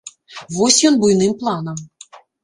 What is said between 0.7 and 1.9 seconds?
ён буйным планам.